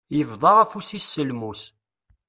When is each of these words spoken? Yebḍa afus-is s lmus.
Yebḍa 0.17 0.51
afus-is 0.63 1.05
s 1.13 1.15
lmus. 1.29 1.61